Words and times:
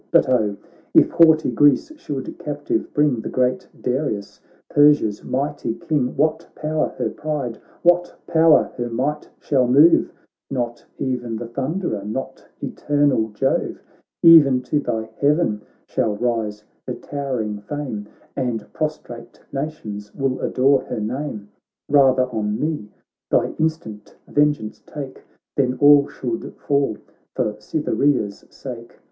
But 0.09 0.27
oh, 0.29 0.57
if 0.95 1.11
haughty 1.11 1.51
Greece 1.51 1.91
should 1.95 2.39
captive 2.39 2.91
bring 2.91 3.21
The 3.21 3.29
great 3.29 3.67
Darius, 3.79 4.41
Persia's 4.67 5.23
mighty 5.23 5.75
King, 5.75 6.15
What 6.17 6.49
power 6.55 6.87
her 6.97 7.11
pride, 7.11 7.59
what 7.83 8.15
power 8.25 8.71
her 8.77 8.89
might 8.89 9.29
shall 9.39 9.67
move? 9.67 10.11
No 10.49 10.73
t 10.75 10.85
e'en 10.99 11.35
the 11.35 11.45
Thunderer, 11.45 12.03
not 12.03 12.43
eternal 12.63 13.29
J 13.29 13.45
ove; 13.45 13.83
B 14.23 14.41
3 14.41 14.43
10 14.43 14.43
THE 14.43 14.43
BATTLE 14.43 14.43
OF 14.43 14.43
MARATHON 14.43 14.47
E'en 14.47 14.61
to 14.63 14.79
thy 14.79 15.09
heaven 15.27 15.61
shall 15.87 16.15
rise 16.17 16.63
her 16.87 16.95
tower 16.95 17.43
ing 17.43 17.59
fame, 17.59 18.07
And 18.35 18.73
prostrate 18.73 19.39
nations 19.53 20.15
will 20.15 20.39
adore 20.39 20.81
her 20.85 20.99
name. 20.99 21.49
Rather 21.87 22.23
on 22.31 22.59
me 22.59 22.89
thy 23.29 23.51
instant 23.59 24.15
vengeance 24.27 24.81
take 24.83 25.21
Than 25.55 25.77
all 25.77 26.07
should 26.09 26.55
fall 26.57 26.97
for 27.35 27.55
Cytherea's 27.59 28.45
sake 28.49 28.99